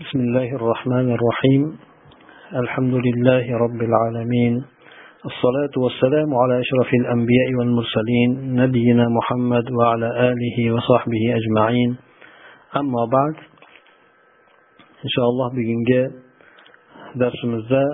[0.00, 1.62] بسم الله الرحمن الرحيم.
[2.62, 4.54] الحمد لله رب العالمين.
[5.30, 8.30] الصلاة والسلام على أشرف الأنبياء والمرسلين
[8.62, 11.90] نبينا محمد وعلى آله وصحبه أجمعين.
[12.76, 13.34] أما بعد
[15.04, 16.02] إن شاء الله بجنجة
[17.14, 17.86] درس مزا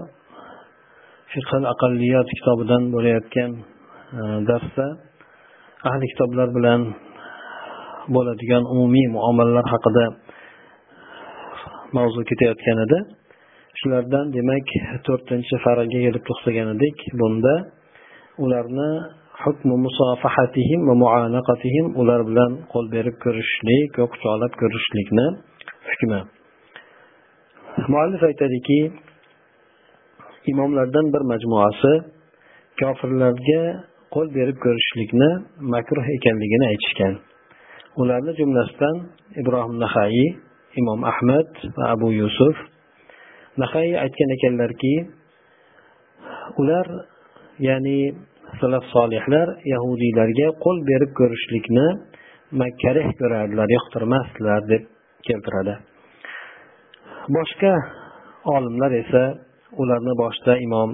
[1.34, 3.50] فقه الأقليات كتابا bo'layotgan
[4.46, 4.86] darsda
[5.90, 6.80] ahli kitoblar bilan
[8.14, 10.25] bo'ladigan umumiy muomalalar haqida
[11.96, 12.98] mavzu ketayotgan edi
[13.80, 14.68] shulardan demak
[15.06, 17.54] to'rtinchi farqga kelib to'xtagan edik bunda
[18.44, 18.90] ularni
[19.42, 25.26] hukmu musofahatihim va muanaqatihim ular bilan qo'l berib ko'rishishlik va quchoqlab ko'rishishlikni
[25.88, 26.20] hukmi.
[27.92, 28.80] Muallif aytadiki
[30.52, 31.92] imomlardan bir majmuasi
[32.80, 33.62] kofirlarga
[34.14, 35.30] qo'l berib ko'rishishlikni
[35.74, 37.14] makruh ekanligini aytishgan.
[38.00, 38.96] Ularni jumlasidan
[39.40, 40.28] ibrohim nahaiy
[40.80, 42.56] imom ahmad va abu yusuf.
[43.62, 44.94] Nahay aytgan ekanlarki
[46.60, 46.86] ular
[47.68, 48.00] ya'ni
[48.60, 51.86] salaf solihlar yahudiylarga qo'l berib ko'rishlikni
[52.82, 54.82] karih ko'rardilar yoqtirmasdilar deb
[55.26, 55.74] keltiradi.
[57.36, 57.72] Boshqa
[58.56, 59.24] olimlar esa
[59.82, 60.90] ularni boshida imom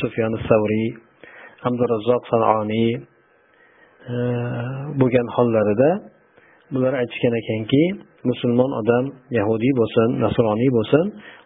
[0.00, 0.88] sufyon savriy
[1.68, 2.90] abdurazzoq sanoniy
[4.12, 4.14] e,
[5.00, 5.90] bo'lgan hollarida
[6.74, 7.82] bular aytishgan ekanki
[8.28, 9.04] musulmon odam
[9.38, 11.04] yahudiy bo'lsin nasroniy bo'lsin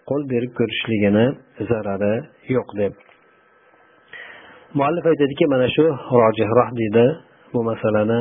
[0.08, 1.26] qo'l berib ko'rishligini
[1.70, 2.14] zarari
[2.56, 2.92] yo'q deb.
[4.78, 5.84] Muallif aytadiki mana shu
[6.20, 7.06] rojihroh deydi
[7.52, 8.20] bu masalani.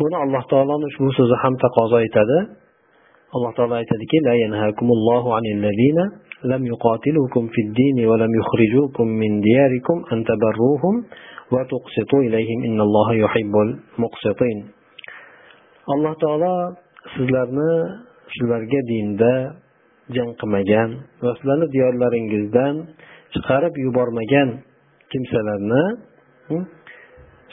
[0.00, 2.38] Buni alloh taoloni ushbu so'zi ham taqozo etadi.
[3.34, 6.04] Alloh taolo aytadiki la yanhakumullohu anil ladina
[6.50, 10.94] lam yuqatilukum fid dini va lam yukhrijukum min diyarikum an tabarruhum
[11.52, 13.70] va tuqsitu ilayhim innalloha yuhibbul
[14.02, 14.75] muqsitin.
[15.92, 16.54] Alloh taolo
[17.14, 17.72] sizlarni
[18.34, 19.32] sizlarga dinda
[20.16, 20.90] jang qilmagan
[21.22, 22.74] va sizlarni diyorlaringizdan
[23.34, 24.48] chiqarib yubormagan
[25.12, 25.84] kimsalarni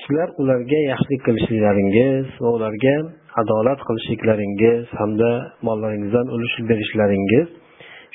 [0.03, 2.95] sizlar ularga yaxshilik qilishliklaringiz va ularga
[3.41, 5.31] adolat qilishliklaringiz hamda
[5.67, 7.47] mollaringizdan ulush berishlaringiz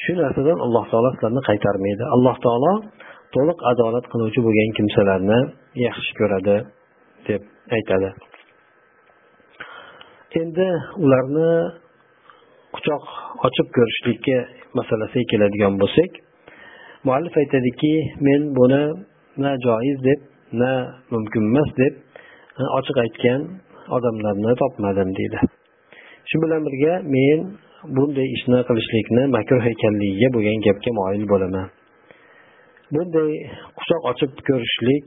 [0.02, 2.04] shu narsadan alloh taolo sizlarni qaytarmaydi.
[2.14, 2.72] Alloh taolo
[3.34, 5.40] to'liq adolat qiluvchi bo'lgan kimsalarni
[5.86, 6.56] yaxshi ko'radi
[7.28, 7.42] deb
[7.76, 8.10] aytadi.
[10.36, 10.68] Endi
[11.04, 11.50] ularni
[12.74, 13.04] quchoq
[13.46, 14.38] ochib ko'rishlikka
[14.78, 16.10] masalasiga keladigan bo'lsak
[17.06, 17.92] muallif aytadiki
[18.26, 18.82] men buni
[19.42, 20.20] na joiz deb
[20.60, 20.72] na
[21.12, 21.94] mumkin emas deb
[22.60, 23.40] e, ochiq aytgan
[23.96, 25.38] odamlarni topmadim deydi.
[26.28, 27.40] Shu bilan birga men
[27.96, 31.66] bunday ishni qilishlikni makruh ekanligiga bo'lgan gapga moyil bo'laman
[32.94, 33.30] bunday
[33.78, 35.06] quchoq ochib ko'rishlik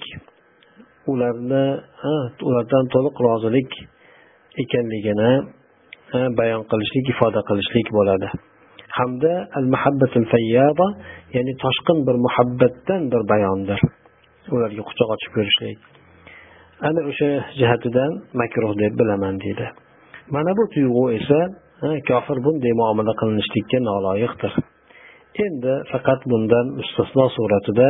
[1.12, 1.66] ularni
[2.12, 2.14] e,
[2.48, 3.72] ulardan to'liq rozilik
[4.64, 5.32] ekanligini
[6.40, 8.28] bayon qilishlik ifoda qilishlik bo'ladi.
[8.98, 10.88] Hamda al muhabbatul fayyaba
[11.36, 13.80] ya'ni toshqin bir muhabbatdan bir bayondir.
[14.56, 15.78] Ularga quchoq ochib ko'rishlik.
[16.88, 17.30] Ana o'sha
[17.60, 19.68] jihatidan makruh deb bilaman deydi.
[20.36, 21.40] Mana bu tuyg'u esa
[22.10, 24.54] kofir bunday muomala qilinishlikka noloyiqdir.
[25.46, 27.88] Endi faqat bundan mustasno suratida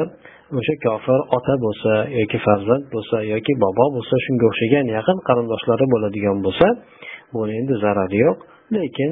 [0.59, 6.38] o'sha kofir ota bo'lsa yoki farzand bo'lsa yoki bobo bo'lsa shunga o'xshagan yaqin qarindoshlari bo'ladigan
[6.46, 6.68] bo'lsa
[7.34, 8.38] buni endi zarari yo'q.
[8.75, 9.12] Lekin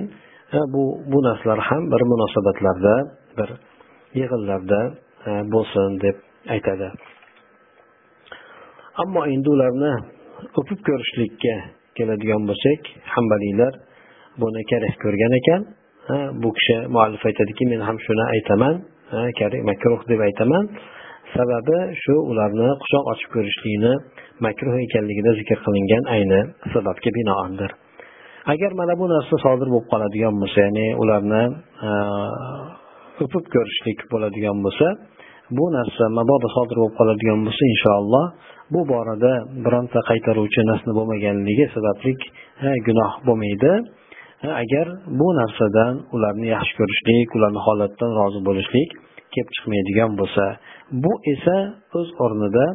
[0.58, 2.96] e, bu bu narsalar ham bir munosabatlarda
[3.38, 3.50] bir
[4.20, 4.80] yig'inlarda
[5.28, 6.18] e, bo'lsin deb
[6.56, 6.88] aytadi.
[9.02, 9.94] Ammo endi ularni
[10.60, 11.56] o'pib ko'rishlikka
[11.98, 12.82] keladigan bo'lsak
[13.14, 13.74] hambaliylar
[14.42, 15.62] buni karih ko'rgan ekan.
[16.42, 18.76] Bu kishi muallif aytadiki men ham shuni aytaman
[19.70, 20.64] makruh deb aytaman.
[21.38, 23.94] Sababi shu ularni quchoq ochib ko'rishlikni
[24.46, 26.42] makruh ekanligida zikr qilingan ayni
[26.74, 27.72] sababga binoandir.
[28.54, 31.44] Agar mana bu narsa sodir bo'lib qoladigan bo'lsa ya'ni ularni
[33.24, 34.88] o'pib ko'rishlik bo'ladigan bo'lsa
[35.58, 38.26] bu narsa mabodo sodir bo'lib qoladigan bo'lsa inshaalloh
[38.74, 39.34] bu borada
[39.66, 42.12] bironta qaytaruvchi nasni bo'lmaganligi sababli
[42.88, 43.72] gunoh bo'lmaydi.
[44.44, 44.88] Agar
[45.20, 48.90] bu narsadan ularni yaxshi ko'rishlik ularni holatidan rozi bo'lishlik
[49.34, 50.46] kelib chiqmaydigan bo'lsa
[51.04, 51.58] bu esa
[52.00, 52.66] o'z o'rnida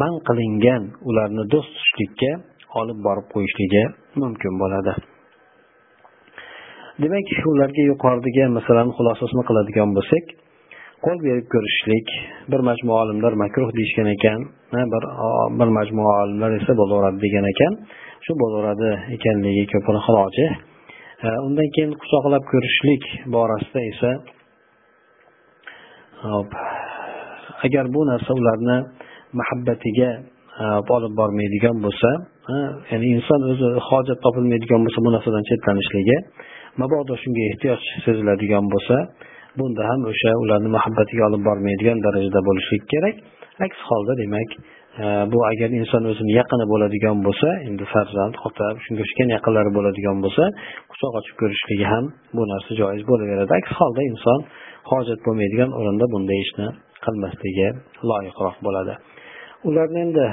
[0.00, 2.32] man qilingan ularni do'st tutishlikka
[2.80, 3.84] olib borib qo'yishligi
[4.22, 4.92] mumkin bo'ladi.
[7.02, 10.24] Demak ularga yuqoridagi masalani xulosasini qiladigan bo'lsak
[11.04, 12.06] qo'l berib ko'rishlik
[12.50, 14.40] bir majmua olimlar makruh deyishgan ekan
[14.92, 15.04] bir
[15.58, 17.72] bir majmua olimlar esa bo'laveradi degan ekan
[18.24, 20.50] shu bo'laveradi ekanligi ko'proq rojih
[21.24, 23.04] undan keyin quchoqlab ko'rishlik
[23.34, 24.10] borasida esa
[26.32, 26.50] hop
[27.66, 28.78] agar bu narsa ularni
[29.38, 30.10] muhabbatiga
[30.62, 30.64] e,
[30.96, 32.10] olib bormaydigan bo'lsa
[32.52, 32.56] e,
[32.90, 36.16] ya'ni inson o'zi hojat topilmaydigan bo'lsa bu narsadan chetlanishligi
[36.80, 38.96] mabodo shunga ehtiyoj seziladigan bo'lsa
[39.58, 43.16] bunda ham o'sha ularni muhabbatiga olib bormaydigan darajada bo'lishlik kerak.
[43.66, 44.50] Aks holda demak
[45.32, 50.44] bu agar inson o'zini yaqini bo'ladigan bo'lsa endi farzand ota shunga o'xshagan yaqinlari bo'ladigan bo'lsa
[50.90, 52.04] quchoq ochib ko'rishligi ham
[52.36, 53.52] bu narsa joiz bo'laveradi.
[53.60, 54.38] Aks holda inson
[54.90, 56.66] hojat bo'lmaydigan o'rinda bunday ishni
[57.04, 57.68] qilmasligi
[58.10, 58.94] loyiqroq bo'ladi.
[59.68, 60.26] Ularni endi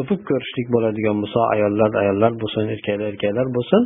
[0.00, 3.82] o'pib ko'rishlik bo'ladigan bo'lsa ayollar ayollar bo'lsin erkaklar erkaklar bo'lsin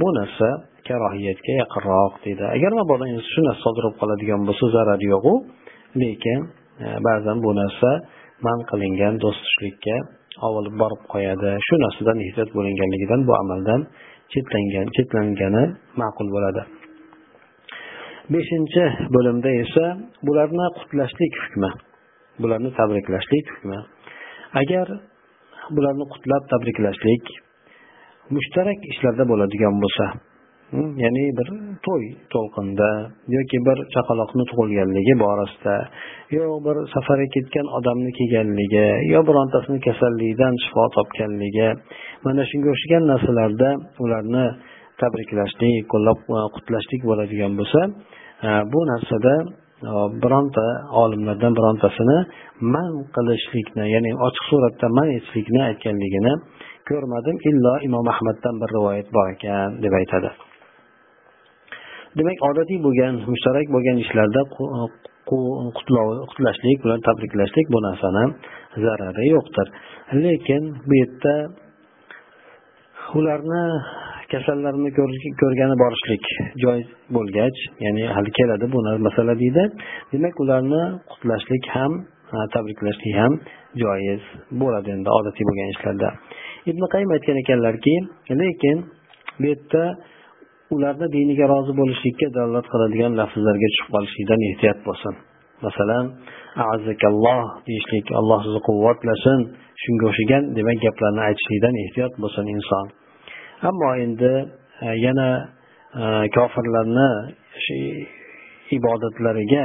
[0.00, 0.48] bu narsa
[0.88, 2.44] karohiyatga yaqinroq deydi.
[2.56, 5.34] Agar mabodo shu narsa sodir bo'lib qoladigan bo'lsa zarari yo'q u.
[6.02, 6.38] Lekin
[6.84, 7.90] e, ba'zan bu narsa
[8.46, 9.96] man qilingan do'st tushlikka
[10.48, 11.50] olib borib qo'yadi.
[11.66, 13.80] Shu narsadan ehtiyot bo'linganligidan bu amaldan
[14.32, 15.64] chetlangan chetlangani
[16.00, 16.62] ma'qul bo'ladi.
[18.34, 18.84] Beshinchi
[19.14, 19.84] bo'limda esa
[20.26, 21.70] bularni qutlashlik hukmi
[22.42, 23.78] bularni tabriklashlik hukmi.
[24.60, 24.86] Agar
[25.76, 27.24] bularni qutlab tabriklashlik
[28.34, 30.06] mushtarak ishlarda bo'ladigan bo'lsa
[30.72, 31.48] ya'ni bir
[31.86, 32.88] to'y to'lqinda
[33.36, 35.74] yoki bir chaqaloqni tug'ilganligi borasida
[36.36, 41.68] yo bir safarga ketgan odamni kelganligi yo birontasini kasallikdan shifo topganligi.
[42.24, 43.68] Mana shunga o'xshagan narsalarda
[44.04, 44.44] ularni
[45.02, 47.80] tabriklashlik qo'llab e, qutlashlik bo'ladigan bo'lsa
[48.46, 49.34] e, bu narsada
[49.88, 49.92] e,
[50.22, 50.66] bironta
[51.02, 52.18] olimlardan birontasini
[52.74, 56.32] man qilishlikni ya'ni ochiq suratda man etishlikni aytganligini
[56.88, 57.36] ko'rmadim.
[57.50, 60.32] Illo imom ahmaddan bir rivoyat bor ekan deb aytadi.
[62.18, 64.88] Demak odatiy bo'lgan mushtarak bo'lgan ishlarda uh,
[66.30, 68.24] qutlashlik bilan tabriklashlik bu narsani
[68.84, 69.66] zarari yo'qdir.
[70.24, 71.34] Lekin bu yerda
[73.18, 73.64] ularni
[74.32, 74.90] kasallarini
[75.40, 76.24] ko'rgani borishlik
[76.64, 79.64] joiz bo'lgach ya'ni hali keladi bu masala deydi.
[80.12, 81.92] Demak ularni qutlashlik ham
[82.54, 83.32] tabriklashlik ham
[83.82, 84.22] joiz
[84.60, 86.08] bo'ladi endi odatiy bo'lgan ishlarda.
[86.70, 87.94] Ibn qayim aytgan ekanlarki
[88.40, 88.76] lekin
[89.40, 89.84] bu yerda
[90.74, 95.14] ularni diniga rozi bo'lishlikka dalolat qiladigan lafzlarga tushib qolishlikdan ehtiyot bo'lsin.
[95.66, 96.04] Masalan
[96.74, 99.38] azakalloh deyishlik alloh sizni quvvatlasin
[99.82, 102.86] shunga o'xshagan demak gaplarni aytishlikdan ehtiyot bo'lsin inson.
[103.68, 104.32] Ammo endi
[104.86, 105.28] e, yana
[106.02, 106.04] e,
[106.36, 107.10] kofirlarni
[107.64, 107.76] shu
[108.76, 109.64] ibodatlariga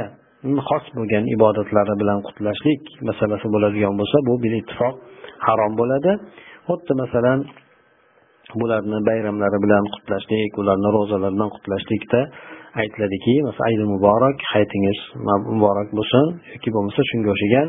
[0.68, 4.94] xos bo'lgan ibodatlari bilan qutlashlik masalasi bo'ladigan bo'lsa bu bil ittifoq
[5.46, 6.12] harom bo'ladi.
[6.68, 7.38] Xuddi masalan
[8.60, 12.20] bularni bayramlari bilan qutlashlik ularni ro'zalaridan qutlashlikda
[12.82, 14.98] aytiladiki masalan aydi muborak hayitingiz
[15.52, 16.24] muborak bo'lsin.
[16.54, 17.68] Yoki bo'lmasa shunga o'xshagan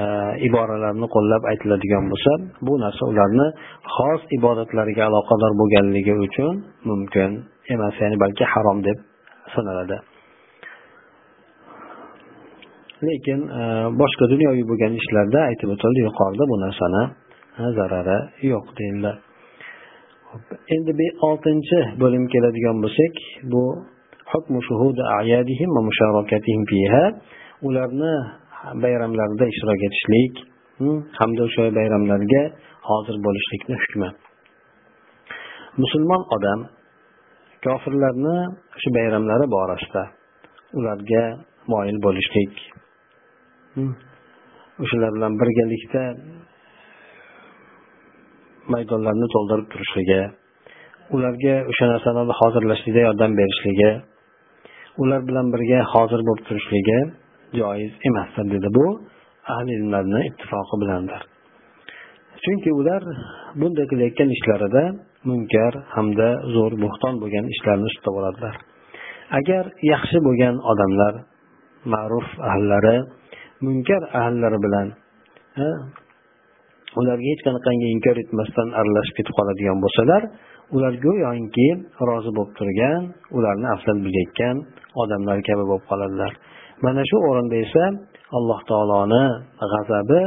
[0.00, 0.02] e,
[0.48, 2.32] iboralarni qo'llab aytiladigan bo'lsa
[2.66, 3.46] bu narsa ularni
[3.94, 6.54] xos ibodatlariga aloqador bo'lganligi uchun
[6.90, 7.30] mumkin
[7.74, 8.98] emas ya'ni balki harom deb
[9.54, 9.96] sanaladi.
[13.08, 13.62] Lekin e,
[14.00, 17.02] boshqa dunyoviy bo'lgan ishlarda aytib o'tildi yuqorida bu narsani
[17.78, 18.18] zarari
[18.52, 19.12] yo'q deyildi.
[20.74, 20.92] Endi
[21.28, 23.14] oltinchi bo'lim keladigan bo'lsak
[23.52, 23.64] bu
[27.68, 28.14] ularni
[28.84, 30.34] bayramlarida ishtirok etishlik
[31.20, 32.42] hamda o'sha bayramlarga
[32.88, 34.08] hozir bo'lishlikni hukmi.
[35.82, 36.60] Musulmon odam
[37.64, 38.36] kofirlarni
[38.80, 40.02] shu bayramlari borasida
[40.78, 41.24] ularga
[41.72, 42.52] moyil bo'lishlik
[44.82, 46.02] o'shalar bilan birgalikda
[48.74, 50.20] maydonlarni to'ldirib turishligi
[51.16, 53.90] ularga o'sha narsalarni hozirlashlikda yordam berishligi
[55.02, 56.98] ular bilan birga hozir bo'lib turishligi
[57.60, 58.86] joiz emasdir dedi bu
[59.52, 61.20] ahli ilmlarni ittifoqi bilandir.
[62.44, 63.02] Chunki ular
[63.60, 64.82] bunday qilayotgan ishlarida
[65.28, 68.54] munkar hamda zo'r bo'xton bo'lgan ishlarni ustida boradilar
[69.38, 71.14] agar yaxshi bo'lgan odamlar
[71.94, 72.96] ma'ruf ahllari
[73.66, 74.88] munkar ahllari bilan
[77.00, 80.22] ularga hech qanaqangi inkor etmasdan aralashib ketib qoladigan bo'lsalar
[80.76, 81.68] ular go'yoki
[82.08, 83.00] rozi bo'lib turgan
[83.36, 84.56] ularni afzal bilayotgan
[85.02, 86.32] odamlar kabi bo'lib qoladilar.
[86.84, 87.84] Mana shu o'rinda esa
[88.38, 89.24] alloh taoloni
[89.72, 90.22] g'azabi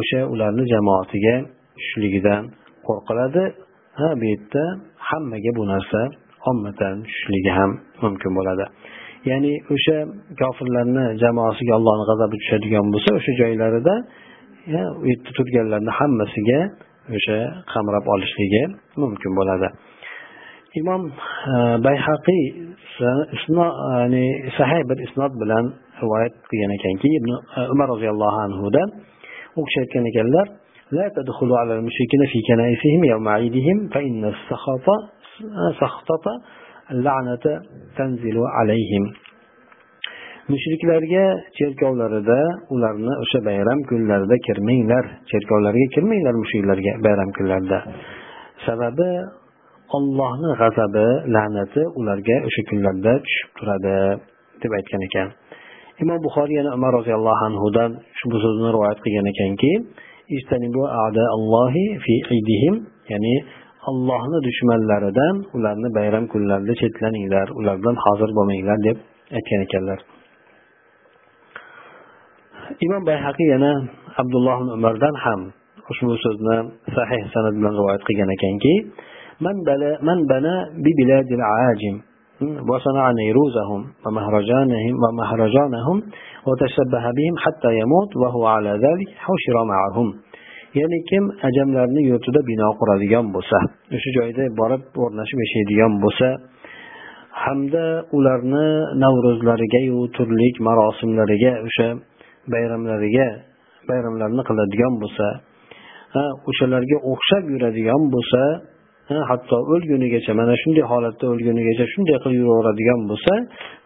[0.00, 1.36] o'sha ularni jamoatiga
[1.76, 2.42] tushishligidan
[2.86, 3.44] qo'rqiladi.
[3.98, 4.64] Ha bu yerda
[5.08, 6.00] hammaga bu narsa
[6.50, 7.70] ommatan tushishligi ham
[8.02, 8.64] mumkin bo'ladi.
[9.30, 9.96] Ya'ni o'sha
[10.40, 13.94] kofirlarni jamoasiga allohni g'azabi tushadigan bo'lsa o'sha joylarida
[15.01, 16.59] u yerda turganlarni hammasiga
[17.17, 17.37] o'sha
[17.73, 18.63] qamrab olishligi
[19.03, 19.67] mumkin bo'ladi
[20.81, 21.01] imom
[21.53, 22.43] e, bayhaqiy
[23.59, 24.25] ya'ni
[24.57, 25.65] sahih bir isnod bilan
[26.01, 28.87] rivoyat qilgan ekanki ibn e, umar roziyallohu anhudan
[29.57, 30.47] u kishi aytgan ekanlar
[30.99, 34.87] لا تدخلوا على المشركين في كنائسهم يوم عيدهم فإن السخط
[35.81, 36.25] سخطة
[36.91, 37.45] اللعنة
[37.97, 39.03] تنزل عليهم
[40.52, 41.24] mushriklarga
[41.58, 42.40] cherkovlarida
[42.74, 47.78] ularni o'sha bayram kunlarida kirmanglar cherkovlarga kirmanglar mushriklarga bayram kunlarida.
[48.66, 49.10] Sababi
[49.96, 53.96] ollohni g'azabi la'nati ularga o'sha kunlarda tushib turadi
[54.62, 55.28] deb aytgan ekan.
[56.02, 59.72] Imom buxoriy yana umar roziyallohu anhudan ushbu so'zni rivoyat qilgan ekanki
[63.12, 63.34] ya'ni
[63.90, 68.96] allohni dushmanlaridan ularni bayram kunlarida chetlaninglar ulardan hozir bo'lmanglar deb
[69.36, 70.00] aytgan ekanlar.
[72.85, 73.71] imom bayhaqiy yana
[74.21, 75.41] abdulloh ibn umardan ham
[75.91, 76.57] ushbu so'zni
[76.95, 78.75] sahih sanat bilan rivoyat qilgan ekanki
[79.41, 81.95] من بنى ببلاد العاجم
[82.69, 85.97] وصنع نيروزهم ومهرجانهم ومهرجانهم
[86.47, 90.09] وتشبه بهم حتى يموت وهو على ذلك حشر معهم
[90.79, 93.57] ya'ni kim ajamlarni yurtida bino quradigan bo'lsa
[93.95, 96.27] o'sha joyda borib o'rnashib yashaydigan bo'lsa
[97.43, 97.85] hamda
[98.17, 98.67] ularni
[99.03, 101.87] navro'zlarigayu turli marosimlariga o'sha
[102.52, 103.28] bayramlariga
[103.90, 105.26] bayramlarni qiladigan bo'lsa
[106.50, 108.42] o'shalarga o'xshab yuradigan bo'lsa
[109.30, 113.32] hatto o'lgunigacha mana shunday holatda o'lgunigacha shunday qilib yuraveradigan bo'lsa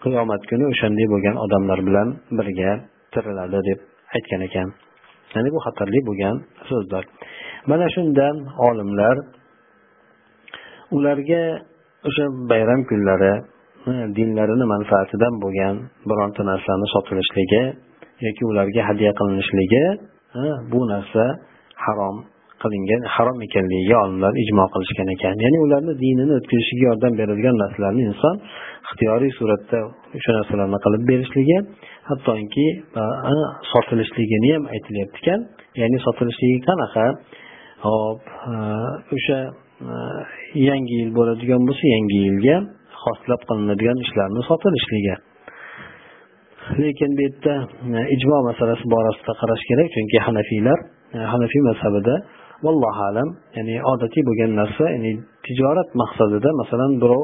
[0.04, 2.70] qiyomat kuni o'shanday bo'lgan odamlar bilan birga
[3.12, 3.78] tiriladi deb
[4.16, 4.68] aytgan ekan.
[5.34, 6.36] Ya'ni bu xatarli bo'lgan
[6.68, 7.04] so'zlar.
[7.70, 8.36] Mana shundan
[8.68, 9.16] olimlar
[10.96, 11.42] ularga
[12.08, 13.32] o'sha bayram kunlari
[14.16, 15.74] dinlarini manfaatidan bo'lgan
[16.08, 17.62] bironta narsani sotilishligi
[18.26, 19.84] yoki ularga hadya qilinishligi
[20.72, 21.24] bu narsa
[21.86, 22.16] harom
[22.62, 25.34] qilingan harom ekanligiga olimlar ijmo qilishgan ekan.
[25.44, 28.34] Ya'ni ularni dinini o'tkazishiga yordam beradigan narsalarni inson
[28.86, 29.78] ixtiyoriy suratda
[30.16, 31.58] o'sha narsalarni qilib berishligi
[32.10, 32.66] hattoki
[33.72, 35.40] sotilishligini ham aytilyapti ekan
[35.80, 37.04] ya'ni sotilishligi qanaqa?
[37.86, 38.22] Hop
[39.16, 39.38] o'sha
[40.68, 42.56] yangi yil bo'ladigan bo'lsa yangi yilga
[43.04, 45.14] xoslab qilinadigan ishlarni sotilishligi.
[46.84, 47.54] Lekin bu yerda
[47.98, 50.78] e, ijmo masalasi borasida qarash kerak chunki hanafiylar
[51.16, 52.14] e, hanafiy mazhabida
[52.66, 55.12] vallohu alam ya'ni odatiy bo'lgan narsa ya'ni
[55.46, 57.22] tijorat maqsadida masalan birov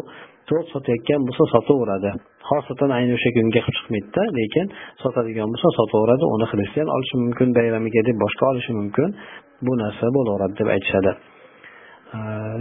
[0.48, 2.10] to'rt sotayotgan bo'lsa sotaveradi.
[2.50, 4.66] Xosatan ayni o'sha kunga qilib chiqmaydida lekin
[5.02, 9.08] sotadigan bo'lsa sotaveradi uni xristian olishi mumkin bayramiga deb boshqa olishi mumkin
[9.66, 11.12] bu narsa bo'laveradi deb aytishadi.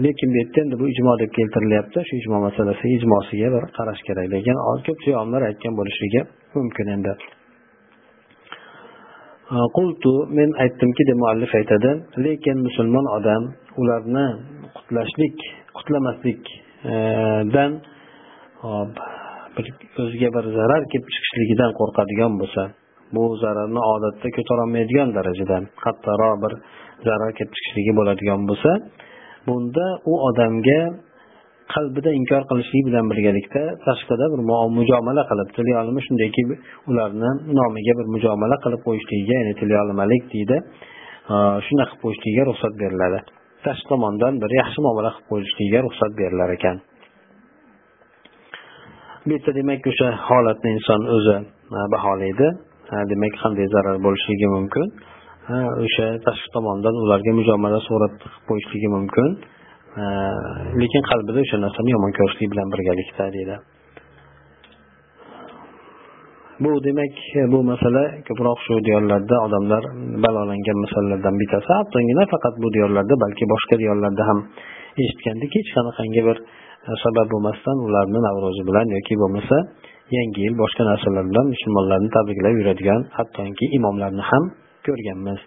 [0.05, 1.99] Lekin bu yerda endi bu ijmo deb keltirilyapti.
[2.07, 4.55] Shu ijmo masalasi ijmosiga bir qarash kerak lekin
[4.87, 6.21] ko'pchilik olimlar aytgan bo'lishligi
[6.55, 7.13] mumkin endi.
[9.77, 11.91] Qultu men aytdimki deb muallif aytadi
[12.25, 13.43] lekin musulmon odam
[13.81, 14.27] ularni
[14.77, 15.37] qutlashlik
[15.77, 18.69] qutlamaslikdan e,
[19.57, 19.67] bir
[20.03, 22.61] o'ziga bir zarar kelib chiqishligidan qo'rqadigan bo'lsa
[23.15, 26.53] bu zararni odatda ko'tarolmaydigan darajada qattiqroq bir
[27.07, 28.71] zarar kelib chiqishligi bo'ladigan bo'lsa
[29.47, 30.81] bunda u odamga
[31.73, 34.41] qalbida inkor qilishlik bilan birgalikda tashqida bir
[34.79, 35.71] mujomala qilib tili
[36.07, 36.41] shundayki
[36.89, 40.57] ularni nomiga bir mujomala qilib qo'yishligiga ya'ni tilyolimalik deydi
[41.67, 43.19] shunaqa qilib qo'yishligiga ruxsat beriladi.
[43.65, 46.77] Tashqi tomondan bir yaxshi muomala qilib qo'yishligiga ruxsat berilar ekan.
[49.25, 51.35] Bu yerda demak o'sha holatni inson o'zi
[51.93, 52.47] baholaydi.
[53.11, 54.85] Demak qanday zarar bo'lishligi mumkin?
[55.47, 59.27] O'sha tashqi tomondan ularga mujomala surat qilib qo'yishligi mumkin.
[60.81, 63.55] Lekin qalbida o'sha narsani yomon ko'rishlik bilan birgalikda deydi.
[66.63, 67.15] Bu demak
[67.53, 69.83] bu masala ko'proq shu diyorlarda odamlar
[70.23, 71.69] balolangan masalalardan bittasi.
[71.79, 74.39] Hattoki nafaqat bu diyorlarda balki boshqa diyorlarda ham
[75.01, 75.51] eshitgandik.
[75.57, 76.37] Hech qanaqangi bir
[77.03, 79.55] sabab bo'lmasdan ularni navro'zi bilan yoki bo'lmasa
[80.17, 84.43] yangi yil boshqa narsalar bilan musulmonlarni tabriklab yuradigan hattoki imomlarni ham
[84.87, 85.41] ko'rganmiz.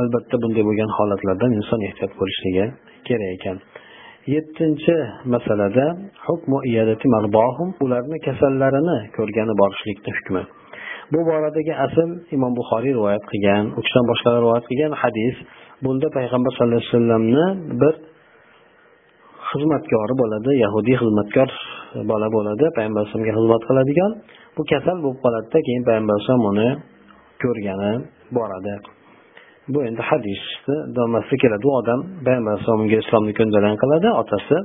[0.00, 2.64] Albatta bunday bo'lgan holatlardan inson ehtiyot bo'lishligi
[3.06, 3.56] kerak ekan.
[4.34, 4.94] Yettinchi
[5.34, 5.86] masalada
[7.84, 10.42] ularni kasallarini ko'rgani borishlikni hukmi.
[11.12, 15.36] Bu boradagi asl imom buxoriy rivoyat qilgan u kishidan boshqalar rivoyat qilgan hadis.
[15.84, 17.46] Bunda payg'ambar sallallohu alayhi vasallamni
[17.82, 17.94] bir
[19.50, 21.48] xizmatkori bo'ladi yahudiy xizmatkor
[22.10, 24.10] bola bo'ladi payg'ambar alayhisalomga xizmat qiladigan.
[24.56, 26.68] Bu kasal bo'lib qoladida keyin payg'ambar alayhisalom uni
[27.42, 27.92] ko'rgani
[28.36, 28.74] boradi
[29.72, 31.64] bu endi hadisni damasida keladi.
[31.70, 34.56] U odam payg'ambar alayhisalomga islomni ko'ndalang qiladi otasi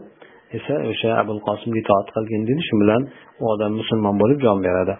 [0.58, 3.01] esa o'sha abul qosimga itoat qilgin deydi shu bilan
[3.41, 4.96] u odam musulmon bo'lib jon beradi.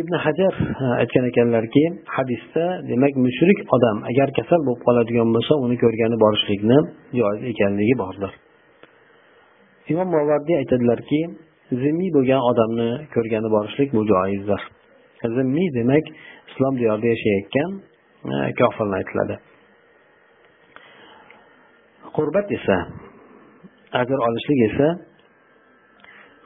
[0.00, 1.84] Ibn hajar e, aytgan ekanlarki
[2.16, 6.78] hadisda demak mushrik odam agar kasal bo'lib qoladigan bo'lsa uni ko'rgani borishlikni
[7.18, 8.32] joiz ekanligi bordir.
[9.90, 11.20] Imom movardiy aytadilarki
[11.82, 14.60] zimmiy bo'lgan odamni ko'rgani borishlik bu joizdir.
[15.36, 16.04] Zimmiy demak
[16.50, 17.70] islom diyorida yashayotgan
[18.32, 19.34] e, kofirni aytiladi.
[22.16, 22.76] Qurbat esa
[24.00, 24.88] ajr olishlik esa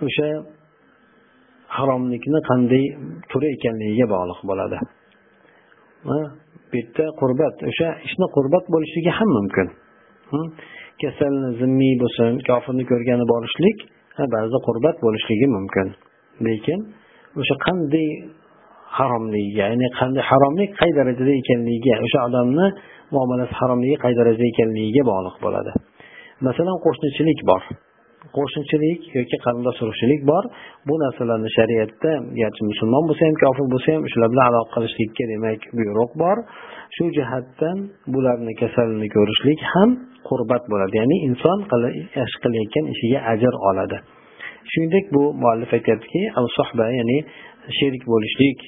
[0.07, 0.29] o'sha
[1.77, 2.85] haromlikni qanday
[3.31, 4.79] turi ekanligiga bog'liq bo'ladi.
[6.15, 6.17] E,
[6.71, 9.69] bu yerda qurbat o'sha ishni qurbat bo'lishligi ham mumkin.
[11.03, 13.79] Kasalni zimmiy bo'lsin kofirni ko'rgani borishlik
[14.35, 15.87] ba'zida qurbat bo'lishligi mumkin.
[16.47, 16.81] Lekin
[17.41, 18.09] o'sha qanday
[18.99, 22.67] haromligiga ya'ni qanday haromlik qay darajada ekanligiga o'sha odamni
[23.15, 25.73] muomalasi haromligi qay darajada ekanligiga bog'liq bo'ladi.
[26.47, 27.63] Masalan qo'shnichilik bor.
[28.37, 30.45] Qo'shnichilik yoki qarindosh urug'chilik bor.
[30.89, 35.61] Bu narsalarni shariatda garchi musulmon bo'lsa ham kofir bo'lsa ham shular bilan aloqa qilishlikka demak
[35.79, 36.37] buyruq bor.
[36.97, 37.79] Shu jihatdan
[38.15, 39.91] bularni kasalini ko'rishlik ham
[40.29, 40.95] qurbat bo'ladi.
[41.03, 41.59] Ya'ni inson
[42.25, 43.99] ish qilayotgan ishiga ajr oladi.
[44.71, 46.23] Shuningdek bu muallif aytyaptiki
[47.01, 47.19] ya'ni
[47.79, 48.59] sherik bo'lishlik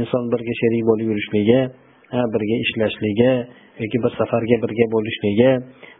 [0.00, 1.60] inson birga sherik bo'lib yurishligi
[2.34, 3.32] birga ishlashligi
[3.82, 5.50] yoki bir safarga birga bo'lishligi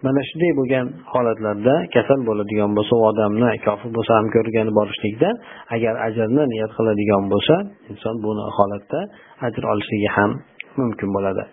[0.04, 5.30] mana shunday bo'lgan holatlarda kasal bo'ladigan bo'lsa u odamni kofir bo'lsa ham ko'rgani borishlikda
[5.74, 7.54] agar ajrni niyat qiladigan bo'lsa
[7.90, 9.00] inson bu holatda
[9.46, 10.30] ajr olishligi ham
[10.80, 11.44] mumkin bo'ladi.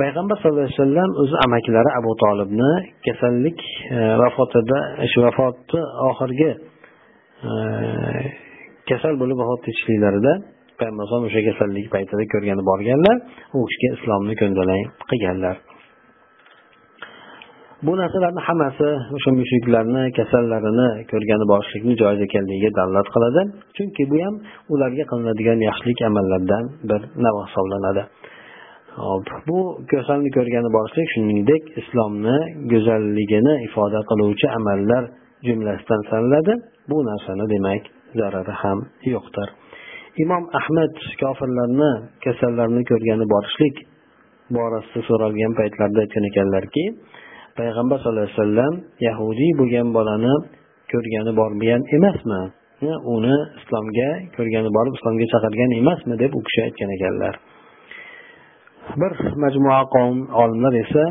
[0.00, 2.72] Payg'ambar sallallohu alayhi vasallam o'zi amakilari abu tolibni
[3.06, 3.58] kasallik
[3.96, 4.78] e, vafotida
[5.12, 6.50] shu vafoti oxirgi
[7.48, 7.52] e,
[8.90, 10.32] kasal bo'lib vafot etishliklarida
[10.78, 13.16] payg'ambar alayhisalom o'sha kasallik paytida ko'rgani borganlar
[13.56, 15.56] u kishiga islomni ko'ndalang qilganlar.
[17.86, 23.42] Bu narsalarni hammasi o'sha mushuklarni kasallarini ko'rgani borishlikni joiz ekanligiga dalolat qiladi.
[23.76, 24.34] Chunki bu ham
[24.74, 28.02] ularga qilinadigan yaxshilik amallardan bir nav hisoblanadi.
[29.02, 29.26] Hop.
[29.48, 29.58] Bu
[29.92, 32.36] go'zalni ko'rgani borishlik shuningdek islomni
[32.72, 35.02] go'zalligini ifoda qiluvchi amallar
[35.46, 36.54] jumlasidan sanaladi.
[36.90, 37.82] Bu narsani demak
[38.18, 38.78] zarari ham
[39.14, 39.48] yo'qdir.
[40.24, 41.90] Imom ahmad kofirlarni
[42.24, 43.76] kasallarni ko'rgani borishlik
[44.56, 46.84] borasida so'ralgan paytlarida aytgan ekanlarki
[47.58, 48.74] payg'ambar sallallohu alayhi vasallam
[49.08, 50.34] yahudiy bo'lgan bolani
[50.92, 52.42] ko'rgani bormagan emasmi?
[53.14, 56.14] Uni islomga ko'rgani borib islomga chaqirgan emasmi?
[56.22, 57.34] deb u kishi aytgan ekanlar.
[59.02, 59.12] Bir
[59.44, 61.04] majmua qavm olimlar esa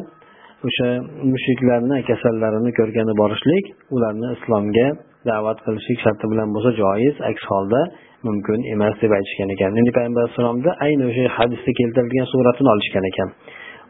[0.67, 0.89] o'sha
[1.31, 3.65] mushriklarni kasallarini ko'rgani borishlik
[3.95, 4.87] ularni islomga
[5.29, 7.81] da'vat qilishlik sharti bilan bo'lsa joiz aks holda
[8.27, 9.71] mumkin emas deb aytishgan ekan.
[9.79, 13.29] Endi payg'ambar alayhissalomni ayni o'sha hadisda keltirilgan suratini olishgan ekan.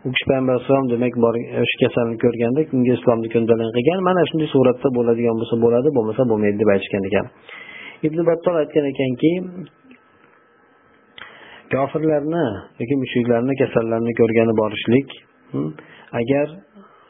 [0.05, 4.49] U kishi payg'ambar alayhissalom demak bor o'sha kasalni ko'rganda unga islomni ko'ndalang qilgan mana shunday
[4.55, 7.25] suratda bo'ladigan bo'lsa bo'ladi bo'lmasa bo'lmaydi deb aytishgan ekan.
[8.07, 9.31] Ibn battol aytgan ekanki
[11.75, 12.45] kofirlarni
[12.79, 15.09] yoki mushuklarni kasallarni ko'rgani borishlik
[16.21, 16.47] agar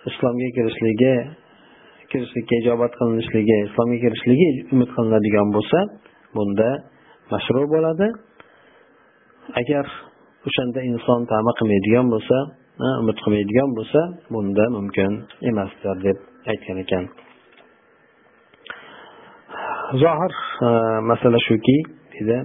[0.09, 1.13] islomga kirishligi
[2.11, 5.79] kirishlikka ijobat qilinishligi islomga kirishligi umid qilinadigan bo'lsa
[6.35, 6.69] bunda
[7.31, 8.07] mashru bo'ladi.
[9.61, 9.85] Agar
[10.47, 12.37] o'shanda inson tama qilmaydigan bo'lsa
[13.01, 14.01] umid qilmaydigan bo'lsa
[14.33, 15.11] bunda mumkin
[15.49, 16.17] emasdir deb
[16.51, 17.03] aytgan ekan.
[20.03, 20.33] Zohir
[20.67, 20.69] e,
[21.09, 21.77] masala shuki
[22.13, 22.37] deydi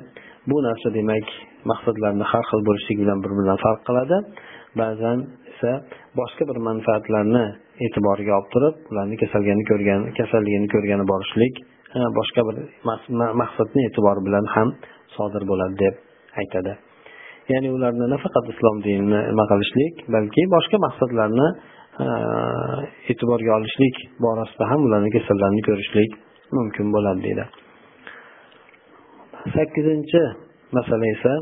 [0.50, 1.26] bu narsa demak
[1.70, 4.16] maqsadlarni har xil bo'lishligi bilan bir biridan farq qiladi.
[4.80, 5.18] Ba'zan
[5.50, 5.70] esa
[6.20, 7.44] boshqa bir manfaatlarni
[7.84, 11.54] e'tiboriga olib turib ularni kasalligini ko'rgan kasalligini ko'rgani borishlik
[12.18, 12.56] boshqa bir
[13.42, 14.68] maqsadni e'tibori bilan ham
[15.16, 15.94] sodir bo'ladi deb
[16.40, 16.72] aytadi.
[17.52, 21.48] Ya'ni ularni nafaqat islom dinini nima qilishlik balki boshqa maqsadlarni
[23.10, 26.10] e'tiborga olishlik borasida ham ularni kasallarni ko'rishlik
[26.56, 27.44] mumkin bo'ladi deydi.
[29.54, 30.22] Sakkizinchi
[30.76, 31.34] masala esa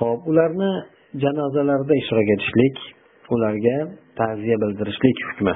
[0.00, 0.70] ho'p ularni
[1.22, 2.76] janozalarida ishtirok etishlik
[3.34, 3.76] ularga
[4.18, 5.54] ta'ziya bildirishlik hukmi.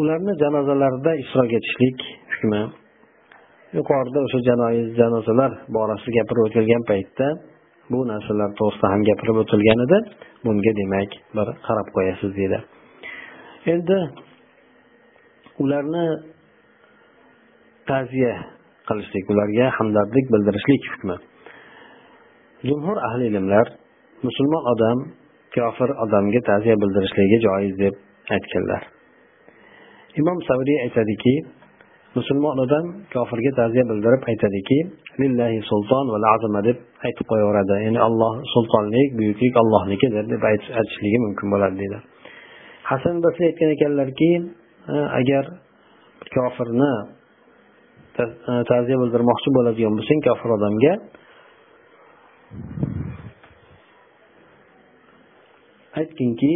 [0.00, 1.98] Ularni janozalarida ishtirok etishlik
[2.32, 2.62] hukmi.
[3.78, 4.40] Yuqorida o'sha
[5.00, 7.26] janozalar borasida gapirib o'tilgan paytda
[7.92, 9.98] bu narsalar to'g'risida ham gapirib o'tilgan edi.
[10.44, 12.58] Bunga demak bir qarab qo'yasiz deydi.
[13.72, 13.98] Endi
[15.62, 16.06] ularni
[17.90, 18.34] ta'ziya
[18.88, 21.16] qilishlik ularga hamdardlik bildirishlik hukmi.
[22.68, 23.66] Jumhur ahli ilmlar
[24.26, 24.98] musulmon odam
[25.56, 27.94] kofir odamga ta'ziya bildirishligi joiz deb
[28.34, 28.82] aytganlar.
[30.20, 31.34] Imom savriy aytadiki
[32.18, 34.78] musulmon odam kofirga ta'ziya bildirib aytadiki
[35.22, 37.74] lillahi sulton va azama deb aytib qo'yaveradi.
[37.86, 41.98] Ya'ni alloh sultonlik buyuklik allohnikidir deb aytishligi mumkin bo'ladi deydi.
[42.90, 44.30] Hasan basriy aytgan ekanlarki
[44.88, 45.44] agar
[46.34, 46.92] kofirni
[48.22, 48.24] e,
[48.70, 50.92] ta'ziya bildirmoqchi bo'ladigan bo'lsang kofir odamga
[56.00, 56.52] aytginki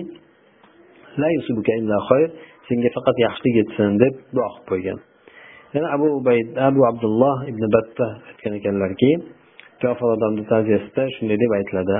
[2.68, 4.98] senga faqat yaxshilik yetsin deb duo qilib qo'ygan.
[5.74, 9.10] Yana abu ubayd abu abdulloh ibn batta aytgan ekanlarki
[9.82, 11.94] kofir odamni ta'ziyasida shunday deb aytiladi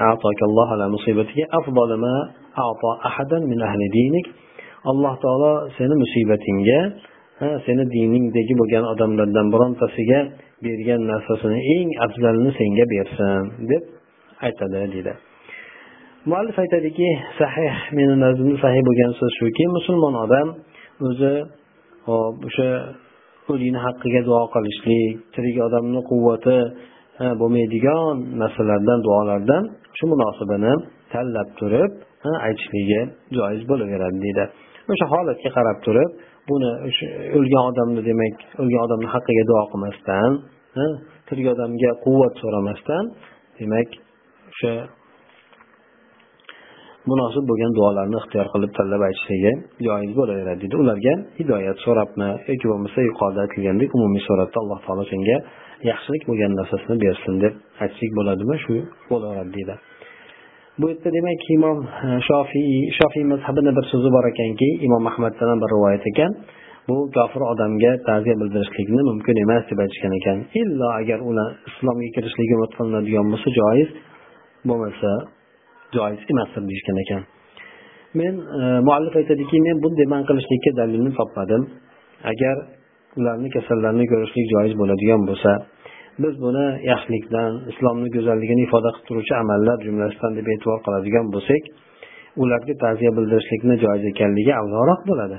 [4.91, 6.81] alloh taolo seni musibatingga
[7.67, 10.21] seni diningdagi bo'lgan odamlardan birontasiga
[10.65, 13.83] bergan narsasini eng afzalini senga bersin deb
[14.47, 15.15] aytadi deydi.
[16.29, 17.09] Muallif aytadiki
[17.41, 20.49] sahih meni nazdimda sahih bo'lgan so'z shuki musulmon odam
[21.09, 21.33] o'zi
[22.09, 22.69] hop o'sha
[23.53, 26.59] o'likni haqqiga duo qilishlik tirik odamni quvvati
[27.41, 29.63] bo'lmaydigan narsalardan duolardan
[29.97, 30.73] shu munosibini
[31.13, 31.93] tanlab turib
[32.49, 33.01] aytishligi
[33.37, 34.45] joiz bo'laveradi deydi.
[34.93, 36.11] O'sha holatga qarab turib
[36.51, 36.71] buni
[37.39, 40.31] o'lgan odamni demak o'lgan odamni haqqiga duo qilmasdan
[41.29, 43.05] tirik odamga quvvat so'ramasdan
[43.61, 43.89] demak
[44.53, 44.73] o'sha
[47.11, 49.53] munosib bo'lgan duolarni ixtiyor qilib tanlab aytishligi
[49.87, 55.37] joiz bo'laveradi deydi ularga hidoyat so'rabmi yoki bo'lmasa yuqorida aytilgandek umumiy suratda alloh taolo senga
[55.91, 58.57] yaxshilik bo'lgan narsasini bersin deb aytsak bo'ladimi?
[58.65, 58.75] Shu
[59.11, 59.75] bo'laveradi deydi
[60.79, 65.71] bu yerda demak imom e, shofiy shofiy mazhabini bir so'zi bor ekanki imom ahmaddan bir
[65.75, 66.33] rivoyat ekan.
[66.89, 70.39] Bu kofir odamga ta'ziya bildirishlikni mumkin emas deb aytishgan ekan.
[70.61, 73.89] Illo agar ular islomga kirishligi umid qilinadigan bo'lsa joiz
[74.69, 75.11] bo'lmasa
[75.97, 77.23] joiz emasdir deyishgan ekan.
[78.21, 81.63] Men e, muallif aytadiki men bunday man qilishlikka dalilni topmadim.
[82.33, 82.57] Agar
[83.19, 85.51] ularni kasallarni ko'rishlik joiz bo'ladigan bo'lsa
[86.23, 91.63] biz buni yaxshilikdan islomni go'zalligini ifoda qilib turuvchi amallar jumlasidan deb e'tibor qiladigan bo'lsak
[92.43, 95.39] ularga ta'ziya bildirishlikni joiz ekanligi afzalroq bo'ladi.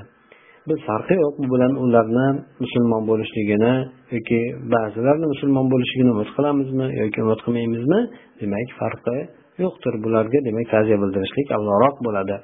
[0.68, 2.28] Biz farqi yo'q bu bilan ularni
[2.62, 3.74] musulmon bo'lishligini
[4.14, 4.40] yoki
[4.74, 8.00] ba'zilarni musulmon bo'lishligini umid qilamizmi yoki umid qilmaymizmi?
[8.40, 9.16] Demak farqi
[9.64, 9.94] yo'qdir.
[10.04, 12.36] Bularga demak ta'ziya bildirishlik afzalroq bo'ladi.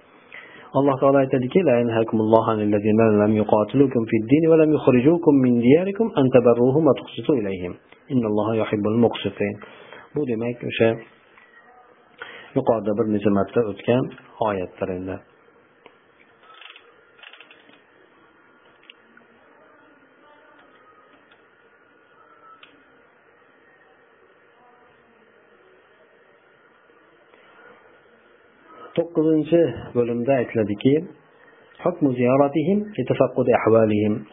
[0.79, 1.61] Alloh taolo aytadiki
[10.14, 10.88] bu demak o'sha
[12.57, 14.05] yuqorida bir necha marta o'tgan
[14.48, 15.16] oyatdir endi
[28.96, 29.62] to'qqizinchi
[29.96, 30.35] bo'limda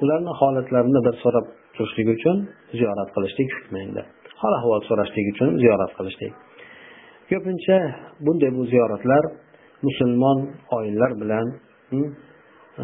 [0.02, 2.36] ularni holatlarini bir so'rab turishlik uchun
[2.80, 4.04] ziyorat qilishlik hukmi endi
[4.42, 6.32] hol ahvol so'rashlik uchun ziyorat qilishlik.
[7.30, 7.78] Ko'pincha
[8.26, 9.24] bunday bu ziyoratlar
[9.88, 10.38] musulmon
[10.78, 11.46] oilalar bilan
[11.92, 12.10] hmm,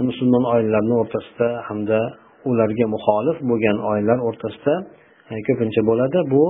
[0.10, 2.00] musulmon oilalarni o'rtasida hamda
[2.50, 4.74] ularga muxolif bo'lgan oilalar o'rtasida
[5.32, 6.20] e, ko'pincha bo'ladi.
[6.34, 6.44] Bu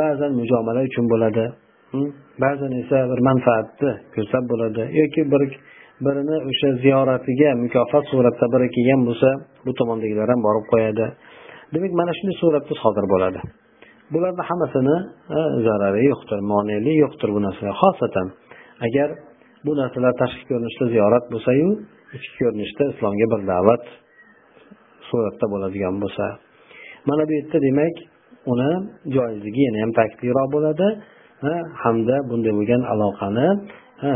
[0.00, 1.44] ba'zan mujomala uchun bo'ladi.
[1.92, 2.08] Hmm,
[2.44, 5.42] ba'zan esa bir manfaatni ko'zlab bo'ladi yoki bir
[6.04, 9.28] birini o'sha ziyoratiga mukofot suratda biri kelgan bo'lsa
[9.66, 11.06] bu tomondagilar ham borib qo'yadi.
[11.74, 13.40] Demak mana shunday suratda sodir bo'ladi.
[14.12, 14.96] Bularni hammasini
[15.66, 17.74] zarari yo'qdir moneli yo'qdir bu narsalar.
[17.82, 18.26] Xosatan
[18.86, 19.08] agar
[19.66, 21.68] bu narsalar tashqi ko'rinishda ziyorat bo'lsayu
[22.16, 23.84] ichki ko'rinishda islomga bir da'vat
[25.08, 26.24] suratda bo'ladigan bo'lsa.
[27.08, 27.96] Mana bu yerda demak
[28.52, 28.70] uni
[29.14, 30.88] joizligi yana ham ta'kidliroq bo'ladi
[31.82, 33.48] hamda bunday bo'lgan aloqani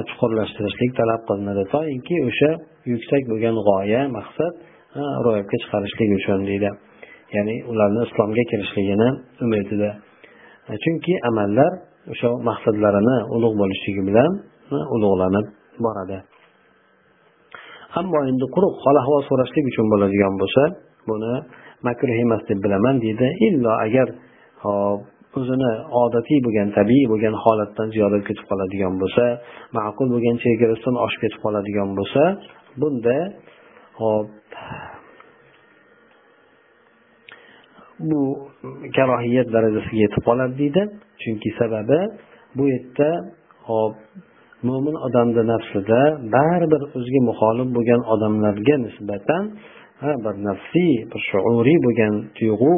[0.09, 1.63] chuqurlashtirishlik talab qilinadi.
[1.75, 2.51] Toinki o'sha
[2.93, 4.53] yuksak bo'lgan g'oya maqsad
[5.25, 6.71] ro'yobga chiqarishlik uchun deydi.
[7.37, 9.09] Ya'ni ularni islomga kirishligini
[9.45, 9.91] umidida.
[10.83, 11.73] Chunki amallar
[12.13, 14.31] o'sha maqsadlarini ulug' bo'lishligi bilan
[14.95, 15.47] ulug'lanib
[15.85, 16.19] boradi.
[18.01, 20.63] Ammo endi quruq hol ahvol so'rashlik uchun bo'ladigan bo'lsa
[21.11, 21.33] buni
[21.87, 23.27] makruh emas deb bilaman deydi.
[23.49, 24.09] Illo agar
[24.65, 25.01] hop
[25.39, 29.25] o'zini odatiy bo'lgan tabiiy bo'lgan holatdan ziyoda ketib qoladigan bo'lsa
[29.79, 32.23] ma'qul bo'lgan chegarasidan oshib ketib qoladigan bo'lsa
[32.81, 33.17] bunda
[34.01, 34.29] hop
[38.11, 38.21] bu
[38.97, 40.83] karohiyat darajasiga yetib qoladi deydi.
[41.23, 42.01] Chunki sababi
[42.57, 43.11] bu yerda
[43.69, 43.95] hop
[44.69, 46.01] mo'min odamni nafsida
[46.37, 49.45] baribir o'ziga muxolif bo'lgan odamlarga nisbatan
[50.25, 52.75] bir nafsiy bir shuuriy bo'lgan tuyg'u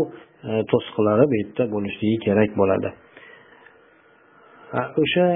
[0.50, 2.88] E, to'siqlari bu yerda bo'lishligi kerak bo'ladi.
[5.02, 5.26] O'sha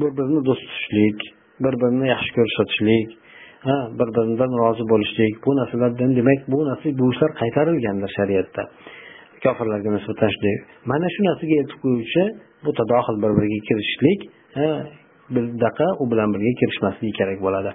[0.00, 1.18] bir birini do'st tutishlik
[1.64, 3.08] bir birini yaxshi ko'rsatishlik
[3.98, 8.62] bir biridan rozi bo'lishlik bu narsalardan demak bu narsa bu ishlar qaytarilgandir shariatda.
[9.44, 10.56] Kofirlarga nisbatan shunday
[10.90, 12.24] mana shu narsaga eltib qo'yuvchi
[12.64, 14.20] bu tadohil bir biriga kirishishlik
[15.34, 17.72] bunaqa u bilan birga kirishmasligi kerak bo'ladi.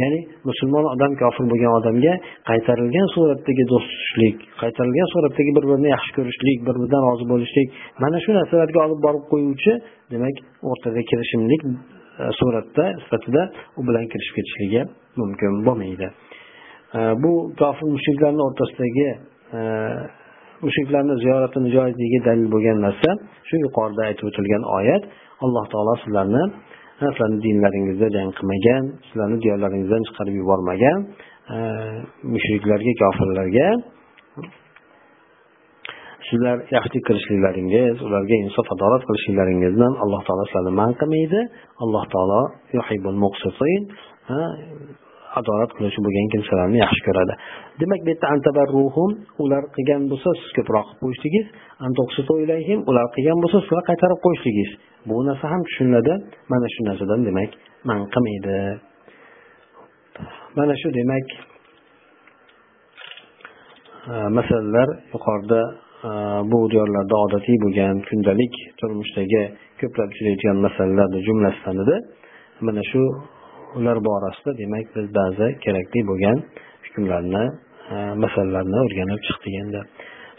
[0.00, 2.12] Ya'ni musulmon odam kofir bo'lgan odamga
[2.50, 7.68] qaytarilgan suratdagi do'st tutishlik qaytarilgan suratdagi bir birini yaxshi ko'rishlik bir biridan rozi bo'lishlik
[8.02, 9.72] mana shu narsalarga olib borib qo'yuvchi
[10.12, 10.36] demak
[10.70, 11.70] o'rtada kirishimlik e,
[12.38, 13.42] suratda sifatida
[13.78, 14.82] u bilan kirishib ketishligi
[15.20, 16.06] mumkin bo'lmaydi.
[16.98, 19.08] E, bu kofir mushriklarni o'rtasidagi
[19.56, 19.60] e,
[20.64, 23.10] mushriklarni ziyoratini joizligiga dalil bo'lgan narsa
[23.48, 25.02] shu yuqorida aytib o'tilgan oyat
[25.44, 26.44] alloh taolo sizlarni
[27.10, 30.98] sizlarni dinlaringizda jang qilmagan sizlarni diyorlaringizdan chiqarib yubormagan
[31.56, 31.58] e,
[36.32, 41.40] sizlar yaxshilik qilishliklaringiz ularga insof adolat qilishliklaringizdan alloh taolo sizlarni man qilmaydi.
[41.84, 42.40] Alloh taolo
[45.40, 47.34] adolat qiluvchi bo'lgan kimsalarni yaxshi ko'radi.
[47.80, 49.10] Demak bu yerda antabarruhum
[49.42, 51.46] ular qilgan bo'lsa siz ko'proq qilib qo'yishligingiz
[52.90, 54.72] ular qilgan bo'lsa sizlar qaytarib qo'yishligingiz
[55.08, 56.12] bu narsa ham tushuniladi.
[56.52, 57.50] Mana shu narsadan demak
[57.88, 58.56] man qilmaydi.
[60.58, 61.26] Mana shu demak
[64.12, 65.60] e, masalalar yuqorida
[66.08, 66.10] e,
[66.50, 69.42] bu diyorlarda odatiy bo'lgan kundalik turmushdagi
[69.80, 71.96] ko'plab uchraydigan masalalarni jumlasidan edi.
[72.66, 73.02] Mana shu
[73.77, 76.37] ular borasida demak biz ba'zi kerakli bo'lgan
[76.85, 77.45] hukmlarni
[77.93, 79.81] e, masalalarni o'rganib chiqdik endi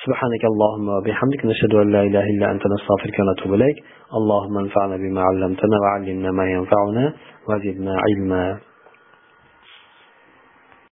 [0.04, 3.76] سبحانك اللهم وبحمدك نشهد أن لا إله إلا أنت نستغفرك ونتوب إليك
[4.18, 7.04] اللهم انفعنا بما علمتنا وعلمنا ما ينفعنا
[7.48, 8.44] وزدنا علما